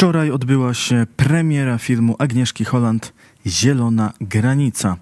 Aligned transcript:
Wczoraj 0.00 0.30
odbyła 0.30 0.74
się 0.74 1.06
premiera 1.16 1.78
filmu 1.78 2.16
Agnieszki 2.18 2.64
Holland 2.64 3.12
Zielona 3.46 4.12
Granica. 4.20 4.96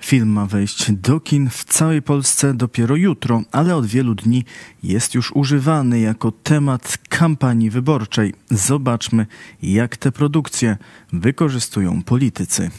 Film 0.00 0.28
ma 0.28 0.46
wejść 0.46 0.92
do 0.92 1.20
kin 1.20 1.50
w 1.50 1.64
całej 1.64 2.02
Polsce 2.02 2.54
dopiero 2.54 2.96
jutro, 2.96 3.42
ale 3.52 3.76
od 3.76 3.86
wielu 3.86 4.14
dni 4.14 4.44
jest 4.82 5.14
już 5.14 5.32
używany 5.32 6.00
jako 6.00 6.32
temat 6.32 6.98
kampanii 7.08 7.70
wyborczej. 7.70 8.34
Zobaczmy, 8.50 9.26
jak 9.62 9.96
te 9.96 10.12
produkcje 10.12 10.76
wykorzystują 11.12 12.02
politycy. 12.02 12.70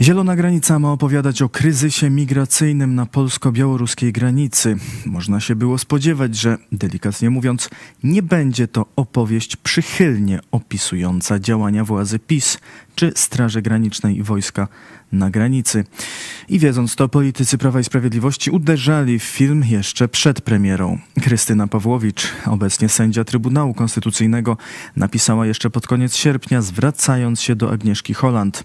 Zielona 0.00 0.36
granica 0.36 0.78
ma 0.78 0.92
opowiadać 0.92 1.42
o 1.42 1.48
kryzysie 1.48 2.10
migracyjnym 2.10 2.94
na 2.94 3.06
polsko-białoruskiej 3.06 4.12
granicy. 4.12 4.76
Można 5.06 5.40
się 5.40 5.56
było 5.56 5.78
spodziewać, 5.78 6.36
że, 6.36 6.58
delikatnie 6.72 7.30
mówiąc, 7.30 7.70
nie 8.04 8.22
będzie 8.22 8.68
to 8.68 8.86
opowieść 8.96 9.56
przychylnie 9.56 10.40
opisująca 10.50 11.38
działania 11.38 11.84
władzy 11.84 12.18
PiS 12.18 12.58
czy 12.94 13.12
Straży 13.16 13.62
Granicznej 13.62 14.16
i 14.16 14.22
wojska 14.22 14.68
na 15.12 15.30
granicy. 15.30 15.84
I 16.48 16.58
wiedząc 16.58 16.96
to, 16.96 17.08
politycy 17.08 17.58
Prawa 17.58 17.80
i 17.80 17.84
Sprawiedliwości 17.84 18.50
uderzali 18.50 19.18
w 19.18 19.24
film 19.24 19.64
jeszcze 19.68 20.08
przed 20.08 20.40
premierą. 20.40 20.98
Krystyna 21.22 21.66
Pawłowicz, 21.66 22.32
obecnie 22.46 22.88
sędzia 22.88 23.24
Trybunału 23.24 23.74
Konstytucyjnego, 23.74 24.56
napisała 24.96 25.46
jeszcze 25.46 25.70
pod 25.70 25.86
koniec 25.86 26.16
sierpnia, 26.16 26.62
zwracając 26.62 27.40
się 27.40 27.56
do 27.56 27.72
Agnieszki 27.72 28.14
Holland. 28.14 28.64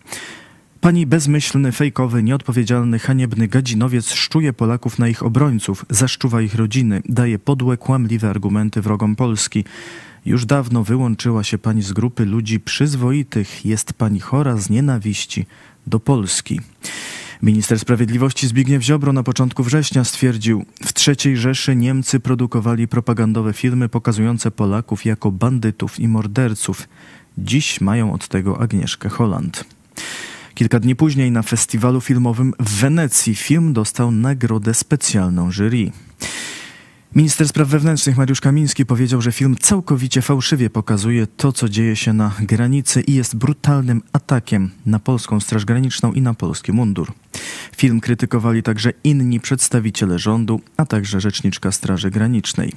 Pani 0.82 1.06
bezmyślny, 1.06 1.72
fejkowy, 1.72 2.24
nieodpowiedzialny, 2.24 3.00
haniebny 3.00 3.48
gadzinowiec 3.48 4.14
szczuje 4.14 4.54
Polaków 4.54 5.00
na 5.00 5.08
ich 5.08 5.24
obrońców, 5.24 5.86
zaszczuwa 5.90 6.42
ich 6.42 6.56
rodziny, 6.56 7.02
daje 7.06 7.40
podłe, 7.40 7.78
kłamliwe 7.78 8.30
argumenty 8.30 8.82
wrogom 8.82 9.16
Polski. 9.16 9.64
Już 10.26 10.46
dawno 10.46 10.84
wyłączyła 10.84 11.44
się 11.44 11.58
pani 11.58 11.82
z 11.82 11.94
grupy 11.94 12.26
ludzi 12.26 12.60
przyzwoitych. 12.60 13.66
Jest 13.66 13.94
pani 13.94 14.20
chora 14.20 14.58
z 14.58 14.70
nienawiści 14.70 15.46
do 15.88 16.00
Polski. 16.00 16.60
Minister 17.42 17.80
Sprawiedliwości 17.80 18.48
Zbigniew 18.48 18.84
Ziobro 18.84 19.14
na 19.14 19.24
początku 19.24 19.64
września 19.64 20.04
stwierdził, 20.04 20.66
w 20.86 21.08
III 21.08 21.38
Rzeszy 21.38 21.76
Niemcy 21.76 22.20
produkowali 22.20 22.88
propagandowe 22.88 23.54
filmy 23.54 23.90
pokazujące 23.90 24.52
Polaków 24.52 25.06
jako 25.06 25.32
bandytów 25.32 26.00
i 26.00 26.08
morderców. 26.08 26.88
Dziś 27.38 27.82
mają 27.82 28.14
od 28.14 28.28
tego 28.28 28.62
Agnieszkę 28.62 29.10
Holland. 29.10 29.81
Kilka 30.62 30.80
dni 30.80 30.96
później 30.96 31.32
na 31.32 31.42
festiwalu 31.42 32.02
filmowym 32.02 32.54
w 32.60 32.80
Wenecji 32.80 33.36
film 33.36 33.74
dostał 33.74 34.12
nagrodę 34.12 34.74
specjalną 34.74 35.52
jury. 35.52 35.92
Minister 37.16 37.48
Spraw 37.48 37.68
Wewnętrznych 37.68 38.18
Mariusz 38.18 38.42
Kamiński 38.42 38.86
powiedział, 38.86 39.22
że 39.22 39.32
film 39.32 39.56
całkowicie 39.60 40.22
fałszywie 40.22 40.70
pokazuje 40.70 41.28
to, 41.28 41.52
co 41.52 41.70
dzieje 41.70 41.96
się 41.96 42.14
na 42.14 42.32
granicy 42.40 43.02
i 43.02 43.14
jest 43.14 43.36
brutalnym 43.36 44.02
atakiem 44.14 44.72
na 44.86 45.00
polską 45.00 45.40
Straż 45.40 45.66
Graniczną 45.66 46.14
i 46.14 46.22
na 46.22 46.34
polski 46.34 46.72
mundur. 46.72 47.12
Film 47.78 48.00
krytykowali 48.00 48.64
także 48.64 48.94
inni 49.04 49.40
przedstawiciele 49.40 50.20
rządu, 50.20 50.62
a 50.78 50.86
także 50.86 51.22
rzeczniczka 51.22 51.72
Straży 51.72 52.12
Granicznej. 52.12 52.74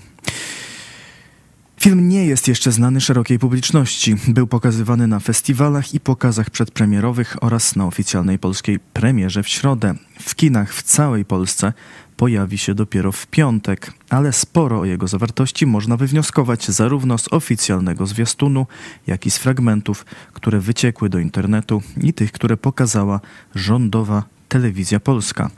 Film 1.84 2.08
nie 2.08 2.26
jest 2.26 2.48
jeszcze 2.48 2.72
znany 2.72 3.00
szerokiej 3.00 3.38
publiczności. 3.38 4.16
Był 4.28 4.46
pokazywany 4.46 5.06
na 5.06 5.20
festiwalach 5.20 5.94
i 5.94 6.00
pokazach 6.00 6.50
przedpremierowych 6.50 7.36
oraz 7.40 7.76
na 7.76 7.86
oficjalnej 7.86 8.38
polskiej 8.38 8.78
premierze 8.80 9.42
w 9.42 9.48
środę. 9.48 9.94
W 10.20 10.34
kinach 10.34 10.74
w 10.74 10.82
całej 10.82 11.24
Polsce 11.24 11.72
pojawi 12.16 12.58
się 12.58 12.74
dopiero 12.74 13.12
w 13.12 13.26
piątek, 13.26 13.92
ale 14.10 14.32
sporo 14.32 14.80
o 14.80 14.84
jego 14.84 15.08
zawartości 15.08 15.66
można 15.66 15.96
wywnioskować 15.96 16.66
zarówno 16.66 17.18
z 17.18 17.32
oficjalnego 17.32 18.06
zwiastunu, 18.06 18.66
jak 19.06 19.26
i 19.26 19.30
z 19.30 19.38
fragmentów, 19.38 20.06
które 20.32 20.60
wyciekły 20.60 21.08
do 21.08 21.18
internetu 21.18 21.82
i 22.02 22.12
tych, 22.12 22.32
które 22.32 22.56
pokazała 22.56 23.20
rządowa 23.54 24.24
telewizja 24.48 25.00
polska. 25.00 25.50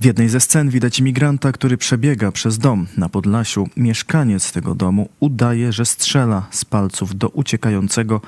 W 0.00 0.04
jednej 0.04 0.28
ze 0.28 0.40
scen 0.40 0.70
widać 0.70 0.98
imigranta, 0.98 1.52
który 1.52 1.76
przebiega 1.76 2.32
przez 2.32 2.58
dom 2.58 2.86
na 2.96 3.08
Podlasiu. 3.08 3.68
Mieszkaniec 3.76 4.52
tego 4.52 4.74
domu 4.74 5.08
udaje, 5.20 5.72
że 5.72 5.86
strzela 5.86 6.46
z 6.50 6.64
palców 6.64 7.16
do 7.18 7.28
uciekającego, 7.28 8.20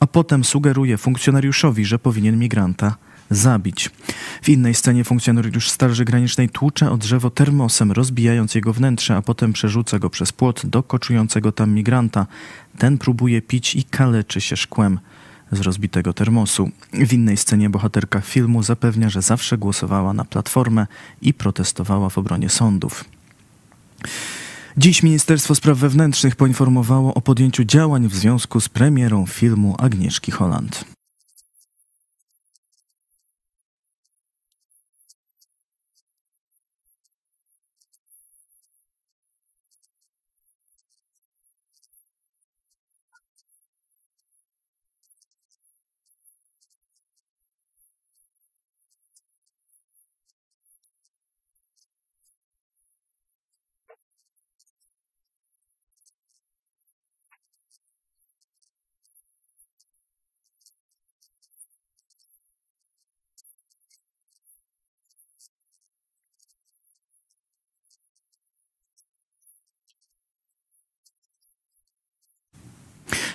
a 0.00 0.06
potem 0.06 0.44
sugeruje 0.44 0.98
funkcjonariuszowi, 0.98 1.84
że 1.84 1.98
powinien 1.98 2.38
migranta 2.38 2.96
zabić. 3.30 3.90
W 4.42 4.48
innej 4.48 4.74
scenie 4.74 5.04
funkcjonariusz 5.04 5.70
Straży 5.70 6.04
Granicznej 6.04 6.48
tłucze 6.48 6.90
o 6.90 6.96
drzewo 6.96 7.30
termosem, 7.30 7.92
rozbijając 7.92 8.54
jego 8.54 8.72
wnętrze, 8.72 9.16
a 9.16 9.22
potem 9.22 9.52
przerzuca 9.52 9.98
go 9.98 10.10
przez 10.10 10.32
płot 10.32 10.66
do 10.66 10.82
koczującego 10.82 11.52
tam 11.52 11.72
migranta. 11.72 12.26
Ten 12.78 12.98
próbuje 12.98 13.42
pić 13.42 13.74
i 13.74 13.84
kaleczy 13.84 14.40
się 14.40 14.56
szkłem 14.56 15.00
z 15.52 15.60
rozbitego 15.60 16.12
termosu. 16.12 16.70
W 16.92 17.12
innej 17.12 17.36
scenie 17.36 17.70
bohaterka 17.70 18.20
filmu 18.20 18.62
zapewnia, 18.62 19.08
że 19.08 19.22
zawsze 19.22 19.58
głosowała 19.58 20.12
na 20.12 20.24
platformę 20.24 20.86
i 21.22 21.34
protestowała 21.34 22.08
w 22.08 22.18
obronie 22.18 22.48
sądów. 22.48 23.04
Dziś 24.76 25.02
Ministerstwo 25.02 25.54
Spraw 25.54 25.78
Wewnętrznych 25.78 26.36
poinformowało 26.36 27.14
o 27.14 27.20
podjęciu 27.20 27.64
działań 27.64 28.08
w 28.08 28.14
związku 28.14 28.60
z 28.60 28.68
premierą 28.68 29.26
filmu 29.26 29.74
Agnieszki 29.78 30.32
Holland. 30.32 30.84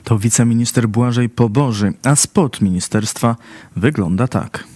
To 0.05 0.19
wiceminister 0.19 0.87
Błażej 0.87 1.29
Poboży, 1.29 1.93
a 2.03 2.15
spot 2.15 2.61
ministerstwa 2.61 3.35
wygląda 3.75 4.27
tak. 4.27 4.74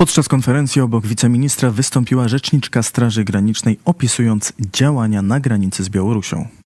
Podczas 0.00 0.28
konferencji 0.28 0.80
obok 0.80 1.06
wiceministra 1.06 1.70
wystąpiła 1.70 2.28
rzeczniczka 2.28 2.82
Straży 2.82 3.24
Granicznej 3.24 3.78
opisując 3.84 4.52
działania 4.72 5.22
na 5.22 5.40
granicy 5.40 5.84
z 5.84 5.88
Białorusią. 5.88 6.59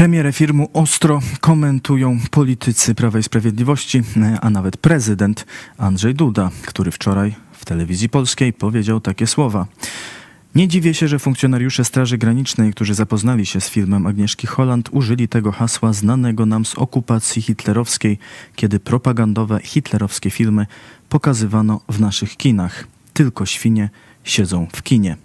Premierę 0.00 0.32
filmu 0.32 0.68
ostro 0.72 1.20
komentują 1.40 2.18
politycy 2.30 2.94
Prawa 2.94 3.18
i 3.18 3.22
Sprawiedliwości, 3.22 4.02
a 4.40 4.50
nawet 4.50 4.76
prezydent 4.76 5.46
Andrzej 5.78 6.14
Duda, 6.14 6.50
który 6.66 6.90
wczoraj 6.90 7.34
w 7.52 7.64
telewizji 7.64 8.08
polskiej 8.08 8.52
powiedział 8.52 9.00
takie 9.00 9.26
słowa. 9.26 9.66
Nie 10.54 10.68
dziwię 10.68 10.94
się, 10.94 11.08
że 11.08 11.18
funkcjonariusze 11.18 11.84
Straży 11.84 12.18
Granicznej, 12.18 12.72
którzy 12.72 12.94
zapoznali 12.94 13.46
się 13.46 13.60
z 13.60 13.70
filmem 13.70 14.06
Agnieszki 14.06 14.46
Holland, 14.46 14.88
użyli 14.92 15.28
tego 15.28 15.52
hasła 15.52 15.92
znanego 15.92 16.46
nam 16.46 16.64
z 16.64 16.74
okupacji 16.74 17.42
hitlerowskiej, 17.42 18.18
kiedy 18.56 18.78
propagandowe 18.78 19.60
hitlerowskie 19.62 20.30
filmy 20.30 20.66
pokazywano 21.08 21.80
w 21.88 22.00
naszych 22.00 22.36
kinach. 22.36 22.86
Tylko 23.12 23.46
świnie 23.46 23.90
siedzą 24.24 24.66
w 24.72 24.82
kinie. 24.82 25.16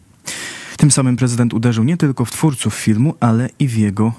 Tym 0.78 0.92
samym 0.92 1.16
prezydent 1.16 1.54
uderzył 1.54 1.84
nie 1.84 1.98
tylko 1.98 2.26
w 2.26 2.32
twórców 2.32 2.76
filmu, 2.76 3.16
ale 3.20 3.50
i 3.60 3.68
w 3.68 3.78
jego 3.78 4.14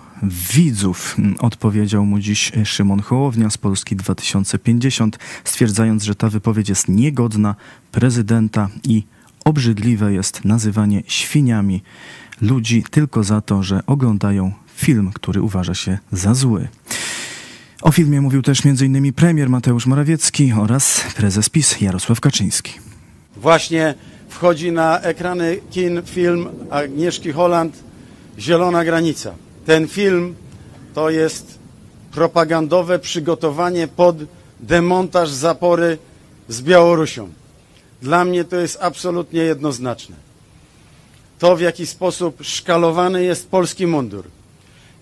widzów. 0.53 1.17
Odpowiedział 1.39 2.07
mu 2.07 2.19
dziś 2.19 2.53
Szymon 2.65 3.01
Hołownia 3.01 3.51
z 3.51 3.59
Polski 3.59 3.97
2050, 3.97 5.19
stwierdzając, 5.45 6.05
że 6.05 6.15
ta 6.15 6.29
wypowiedź 6.29 6.69
jest 6.69 6.89
niegodna 6.89 7.55
prezydenta 7.93 8.69
i 8.85 9.03
obrzydliwe 9.45 10.13
jest 10.13 10.45
nazywanie 10.45 11.03
świniami 11.07 11.83
ludzi 12.41 12.85
tylko 12.91 13.25
za 13.25 13.41
to, 13.41 13.63
że 13.63 13.87
oglądają 13.87 14.53
film, 14.77 15.11
który 15.15 15.43
uważa 15.43 15.75
się 15.75 15.99
za 16.13 16.35
zły. 16.35 16.69
O 17.83 17.93
filmie 17.93 18.21
mówił 18.21 18.43
też 18.43 18.67
m.in. 18.67 19.13
premier 19.13 19.51
Mateusz 19.51 19.87
Morawiecki 19.87 20.53
oraz 20.53 21.01
prezes 21.17 21.49
PiS 21.49 21.81
Jarosław 21.81 22.21
Kaczyński. 22.21 22.73
Właśnie 23.37 23.95
wchodzi 24.37 24.73
na 24.73 25.01
ekrany 25.01 25.61
kin 25.71 26.03
film 26.03 26.49
Agnieszki 26.71 27.33
Holland 27.33 27.75
Zielona 28.39 28.85
Granica. 28.85 29.35
Ten 29.67 29.89
film 29.89 30.35
to 30.95 31.11
jest 31.11 31.59
propagandowe 32.13 32.99
przygotowanie 32.99 33.89
pod 33.89 34.17
demontaż 34.61 35.31
zapory 35.31 35.99
z 36.49 36.63
Białorusią. 36.63 37.29
Dla 38.03 38.25
mnie 38.25 38.45
to 38.45 38.57
jest 38.57 38.79
absolutnie 38.81 39.41
jednoznaczne. 39.41 40.17
To, 41.39 41.57
w 41.57 41.61
jaki 41.61 41.87
sposób 41.87 42.39
szkalowany 42.43 43.25
jest 43.25 43.49
polski 43.49 43.87
mundur, 43.87 44.25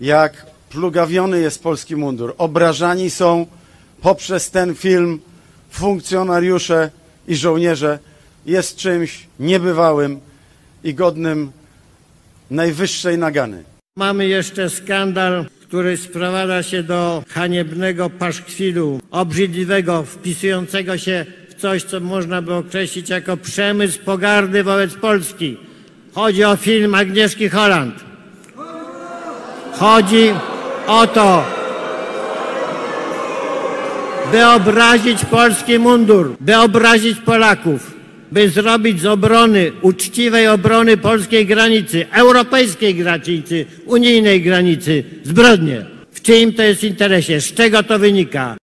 jak 0.01 0.45
plugawiony 0.69 1.39
jest 1.39 1.63
polski 1.63 1.95
mundur, 1.95 2.35
obrażani 2.37 3.09
są 3.09 3.45
poprzez 4.01 4.51
ten 4.51 4.75
film 4.75 5.19
funkcjonariusze 5.69 6.91
i 7.27 7.35
żołnierze, 7.35 7.99
jest 8.45 8.77
czymś 8.77 9.27
niebywałym 9.39 10.19
i 10.83 10.93
godnym 10.93 11.51
najwyższej 12.51 13.17
nagany. 13.17 13.63
Mamy 13.97 14.27
jeszcze 14.27 14.69
skandal, 14.69 15.45
który 15.61 15.97
sprowadza 15.97 16.63
się 16.63 16.83
do 16.83 17.23
haniebnego 17.29 18.09
paszkwilu, 18.09 18.99
obrzydliwego, 19.11 20.03
wpisującego 20.03 20.97
się 20.97 21.25
w 21.49 21.61
coś, 21.61 21.83
co 21.83 21.99
można 21.99 22.41
by 22.41 22.53
określić 22.53 23.09
jako 23.09 23.37
przemysł 23.37 23.99
pogardy 24.05 24.63
wobec 24.63 24.93
Polski. 24.93 25.57
Chodzi 26.13 26.43
o 26.43 26.55
film 26.55 26.95
Agnieszki 26.95 27.49
Holland. 27.49 27.95
Chodzi 29.73 30.33
o 30.87 31.07
to, 31.07 31.43
by 34.31 34.45
obrazić 34.45 35.25
polski 35.25 35.79
mundur, 35.79 36.35
by 36.39 36.57
obrazić 36.57 37.19
Polaków 37.19 37.94
by 38.31 38.49
zrobić 38.49 39.01
z 39.01 39.05
obrony, 39.05 39.71
uczciwej 39.81 40.47
obrony 40.47 40.97
polskiej 40.97 41.45
granicy, 41.45 42.05
europejskiej 42.11 42.95
granicy, 42.95 43.65
unijnej 43.85 44.41
granicy 44.41 45.03
zbrodnię. 45.23 45.85
W 46.11 46.21
czyim 46.21 46.53
to 46.53 46.63
jest 46.63 46.83
interesie? 46.83 47.41
Z 47.41 47.53
czego 47.53 47.83
to 47.83 47.99
wynika? 47.99 48.57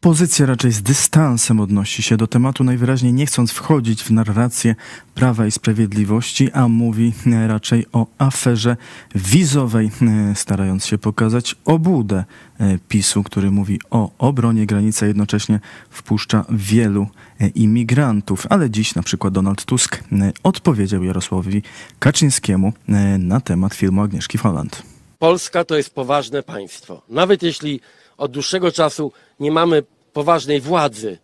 Pozycja 0.00 0.46
raczej 0.46 0.72
z 0.72 0.82
dystansem 0.82 1.60
odnosi 1.60 2.02
się 2.02 2.16
do 2.16 2.26
tematu, 2.26 2.64
najwyraźniej 2.64 3.12
nie 3.12 3.26
chcąc 3.26 3.52
wchodzić 3.52 4.02
w 4.02 4.10
narrację 4.10 4.74
Prawa 5.14 5.46
i 5.46 5.50
Sprawiedliwości, 5.50 6.50
a 6.52 6.68
mówi 6.68 7.12
raczej 7.46 7.86
o 7.92 8.06
aferze 8.18 8.76
wizowej, 9.14 9.90
starając 10.34 10.86
się 10.86 10.98
pokazać 10.98 11.56
obłudę 11.64 12.24
e, 12.60 12.78
PiSu, 12.88 13.22
który 13.22 13.50
mówi 13.50 13.80
o 13.90 14.10
obronie 14.18 14.66
granicy, 14.66 15.04
a 15.04 15.08
jednocześnie 15.08 15.60
wpuszcza 15.90 16.44
wielu 16.50 17.06
e, 17.40 17.48
imigrantów. 17.48 18.46
Ale 18.50 18.70
dziś 18.70 18.94
na 18.94 19.02
przykład 19.02 19.34
Donald 19.34 19.64
Tusk 19.64 19.96
e, 19.96 20.32
odpowiedział 20.42 21.04
Jarosławowi 21.04 21.62
Kaczyńskiemu 21.98 22.72
na 23.18 23.40
temat 23.40 23.74
filmu 23.74 24.02
Agnieszki 24.02 24.38
Holland. 24.38 24.82
Polska 25.18 25.64
to 25.64 25.76
jest 25.76 25.94
poważne 25.94 26.42
państwo. 26.42 27.02
Nawet 27.08 27.42
jeśli 27.42 27.80
od 28.20 28.30
dłuższego 28.30 28.72
czasu 28.72 29.12
nie 29.40 29.50
mamy 29.50 29.82
poważnej 30.12 30.60
władzy, 30.60 31.18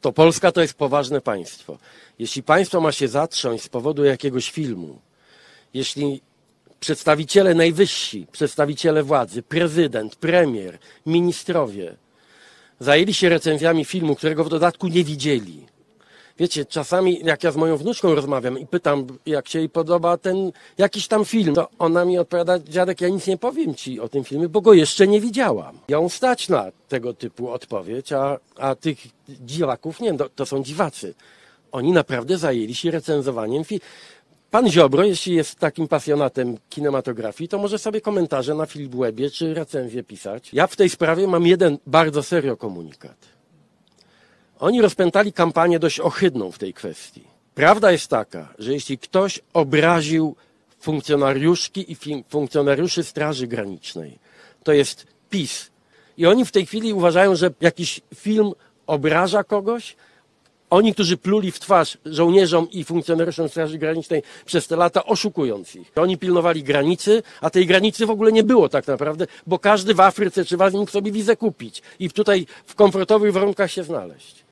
to 0.00 0.12
Polska 0.12 0.52
to 0.52 0.60
jest 0.60 0.74
poważne 0.74 1.20
państwo. 1.20 1.78
Jeśli 2.18 2.42
państwo 2.42 2.80
ma 2.80 2.92
się 2.92 3.08
zatrząść 3.08 3.64
z 3.64 3.68
powodu 3.68 4.04
jakiegoś 4.04 4.50
filmu, 4.50 4.98
jeśli 5.74 6.20
przedstawiciele 6.80 7.54
najwyżsi, 7.54 8.26
przedstawiciele 8.32 9.02
władzy, 9.02 9.42
prezydent, 9.42 10.16
premier, 10.16 10.78
ministrowie 11.06 11.96
zajęli 12.80 13.14
się 13.14 13.28
recenzjami 13.28 13.84
filmu, 13.84 14.14
którego 14.14 14.44
w 14.44 14.48
dodatku 14.48 14.88
nie 14.88 15.04
widzieli, 15.04 15.66
Wiecie, 16.38 16.64
czasami 16.64 17.20
jak 17.24 17.44
ja 17.44 17.50
z 17.50 17.56
moją 17.56 17.76
wnuczką 17.76 18.14
rozmawiam 18.14 18.58
i 18.58 18.66
pytam, 18.66 19.06
jak 19.26 19.48
się 19.48 19.58
jej 19.58 19.68
podoba 19.68 20.16
ten 20.16 20.52
jakiś 20.78 21.08
tam 21.08 21.24
film, 21.24 21.54
to 21.54 21.68
ona 21.78 22.04
mi 22.04 22.18
odpowiada, 22.18 22.58
dziadek, 22.58 23.00
ja 23.00 23.08
nic 23.08 23.26
nie 23.26 23.36
powiem 23.36 23.74
ci 23.74 24.00
o 24.00 24.08
tym 24.08 24.24
filmie, 24.24 24.48
bo 24.48 24.60
go 24.60 24.72
jeszcze 24.72 25.06
nie 25.06 25.20
widziałam. 25.20 25.78
Ją 25.88 26.08
stać 26.08 26.48
na 26.48 26.72
tego 26.88 27.14
typu 27.14 27.50
odpowiedź, 27.50 28.12
a, 28.12 28.38
a 28.56 28.74
tych 28.74 28.98
dziwaków, 29.28 30.00
nie, 30.00 30.14
to, 30.14 30.28
to 30.28 30.46
są 30.46 30.62
dziwacy. 30.62 31.14
Oni 31.72 31.92
naprawdę 31.92 32.38
zajęli 32.38 32.74
się 32.74 32.90
recenzowaniem 32.90 33.64
filmu. 33.64 33.84
Pan 34.50 34.70
Ziobro, 34.70 35.04
jeśli 35.04 35.34
jest 35.34 35.58
takim 35.58 35.88
pasjonatem 35.88 36.56
kinematografii, 36.68 37.48
to 37.48 37.58
może 37.58 37.78
sobie 37.78 38.00
komentarze 38.00 38.54
na 38.54 38.66
Filmwebie 38.66 39.30
czy 39.30 39.54
recenzję 39.54 40.02
pisać. 40.02 40.50
Ja 40.52 40.66
w 40.66 40.76
tej 40.76 40.90
sprawie 40.90 41.26
mam 41.28 41.46
jeden 41.46 41.78
bardzo 41.86 42.22
serio 42.22 42.56
komunikat. 42.56 43.35
Oni 44.60 44.82
rozpętali 44.82 45.32
kampanię 45.32 45.78
dość 45.78 46.00
ohydną 46.00 46.52
w 46.52 46.58
tej 46.58 46.74
kwestii. 46.74 47.24
Prawda 47.54 47.92
jest 47.92 48.08
taka, 48.08 48.48
że 48.58 48.72
jeśli 48.72 48.98
ktoś 48.98 49.40
obraził 49.52 50.36
funkcjonariuszki 50.80 51.92
i 51.92 51.96
funkcjonariuszy 52.28 53.04
Straży 53.04 53.46
Granicznej, 53.46 54.18
to 54.64 54.72
jest 54.72 55.06
PiS. 55.30 55.70
I 56.18 56.26
oni 56.26 56.44
w 56.44 56.52
tej 56.52 56.66
chwili 56.66 56.92
uważają, 56.92 57.36
że 57.36 57.50
jakiś 57.60 58.00
film 58.14 58.52
obraża 58.86 59.44
kogoś. 59.44 59.96
Oni, 60.70 60.94
którzy 60.94 61.16
pluli 61.16 61.52
w 61.52 61.58
twarz 61.58 61.98
żołnierzom 62.06 62.70
i 62.70 62.84
funkcjonariuszom 62.84 63.48
Straży 63.48 63.78
Granicznej 63.78 64.22
przez 64.44 64.66
te 64.66 64.76
lata, 64.76 65.04
oszukując 65.04 65.76
ich. 65.76 65.92
Oni 65.96 66.18
pilnowali 66.18 66.62
granicy, 66.62 67.22
a 67.40 67.50
tej 67.50 67.66
granicy 67.66 68.06
w 68.06 68.10
ogóle 68.10 68.32
nie 68.32 68.42
było 68.42 68.68
tak 68.68 68.86
naprawdę, 68.86 69.26
bo 69.46 69.58
każdy 69.58 69.94
w 69.94 70.00
Afryce 70.00 70.44
czy 70.44 70.56
w 70.56 70.62
Azji 70.62 70.78
mógł 70.78 70.90
sobie 70.90 71.12
wizę 71.12 71.36
kupić 71.36 71.82
i 71.98 72.10
tutaj 72.10 72.46
w 72.66 72.74
komfortowych 72.74 73.32
warunkach 73.32 73.70
się 73.70 73.84
znaleźć. 73.84 74.45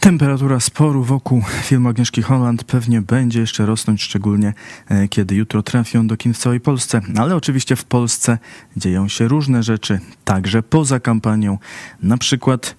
Temperatura 0.00 0.60
sporu 0.60 1.04
wokół 1.04 1.42
filmu 1.62 1.88
Agnieszki 1.88 2.22
Holland 2.22 2.64
pewnie 2.64 3.02
będzie 3.02 3.40
jeszcze 3.40 3.66
rosnąć, 3.66 4.02
szczególnie 4.02 4.54
e, 4.88 5.08
kiedy 5.08 5.34
jutro 5.34 5.62
trafią 5.62 6.06
do 6.06 6.16
kin 6.16 6.34
w 6.34 6.38
całej 6.38 6.60
Polsce. 6.60 7.00
Ale 7.16 7.36
oczywiście 7.36 7.76
w 7.76 7.84
Polsce 7.84 8.38
dzieją 8.76 9.08
się 9.08 9.28
różne 9.28 9.62
rzeczy, 9.62 10.00
także 10.24 10.62
poza 10.62 11.00
kampanią. 11.00 11.58
Na 12.02 12.18
przykład 12.18 12.76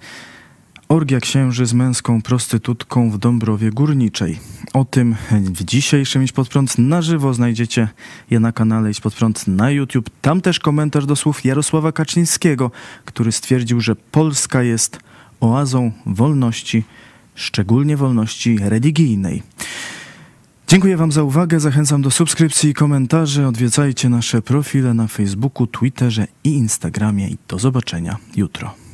orgia 0.90 1.20
księży 1.20 1.66
z 1.66 1.74
męską 1.74 2.22
prostytutką 2.22 3.12
w 3.12 3.18
Dąbrowie 3.18 3.72
Górniczej. 3.72 4.40
O 4.74 4.86
tym 4.86 5.16
w 5.32 5.64
dzisiejszym 5.64 6.24
Idź 6.24 6.32
Pod 6.32 6.50
Prąd 6.50 6.78
na 6.78 7.02
żywo 7.02 7.34
znajdziecie 7.34 7.88
je 8.30 8.40
na 8.40 8.52
kanale 8.52 8.92
Idź 8.92 9.02
Pod 9.02 9.14
Prąd 9.14 9.48
na 9.48 9.72
YouTube. 9.72 10.10
Tam 10.22 10.42
też 10.42 10.60
komentarz 10.60 11.06
do 11.06 11.16
słów 11.16 11.46
Jarosława 11.46 11.92
Kaczyńskiego, 11.92 12.72
który 13.06 13.32
stwierdził, 13.32 13.82
że 13.82 13.96
Polska 13.96 14.64
jest 14.64 15.00
oazą 15.40 15.92
wolności 16.06 16.84
szczególnie 17.36 17.98
wolności 17.98 18.58
religijnej. 18.62 19.44
Dziękuję 20.68 20.98
Wam 20.98 21.12
za 21.12 21.24
uwagę. 21.24 21.60
Zachęcam 21.60 22.02
do 22.02 22.12
subskrypcji 22.12 22.70
i 22.70 22.74
komentarzy. 22.74 23.48
Odwiedzajcie 23.48 24.10
nasze 24.10 24.42
profile 24.42 24.94
na 24.94 25.08
Facebooku, 25.08 25.68
Twitterze 25.68 26.28
i 26.44 26.50
Instagramie. 26.50 27.28
I 27.28 27.38
do 27.48 27.60
zobaczenia 27.60 28.18
jutro. 28.36 28.89